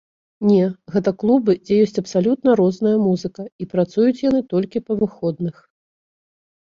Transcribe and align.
Не, 0.51 0.61
гэта 0.95 1.11
клубы, 1.23 1.53
дзе 1.67 1.75
ёсць 1.83 2.01
абсалютна 2.03 2.55
розная 2.61 2.95
музыка, 3.07 3.41
і 3.65 3.71
працуюць 3.75 4.23
яны 4.29 4.41
толькі 4.55 4.85
па 4.89 4.93
выходных. 5.03 5.55